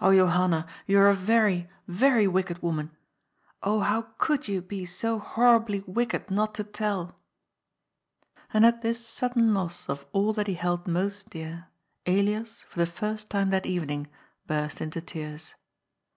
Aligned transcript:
Oh 0.00 0.12
Johanna, 0.12 0.66
you 0.86 0.98
are 0.98 1.06
a 1.06 1.14
very, 1.14 1.68
very 1.86 2.26
wicked 2.26 2.60
woman! 2.64 2.90
Oh, 3.62 3.78
how 3.78 4.08
could 4.18 4.48
you 4.48 4.60
be 4.60 4.84
so 4.84 5.20
horribly 5.20 5.84
wicked 5.86 6.32
not 6.32 6.52
to 6.56 6.64
tell!" 6.64 7.20
And 8.52 8.66
at 8.66 8.82
this 8.82 9.06
sudden 9.06 9.54
loss 9.54 9.88
of 9.88 10.04
all 10.10 10.32
that 10.32 10.48
he 10.48 10.54
held 10.54 10.88
most 10.88 11.30
dear, 11.30 11.68
Elias, 12.06 12.62
for 12.68 12.80
the 12.80 12.86
first 12.86 13.30
time 13.30 13.50
that 13.50 13.66
evening, 13.66 14.08
burst 14.48 14.80
into 14.80 15.00
tears. 15.00 15.54